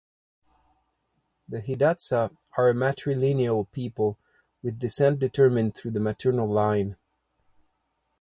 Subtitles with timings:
[1.47, 4.17] The Hidatsa are a matrilineal people,
[4.63, 6.97] with descent determined through the maternal line.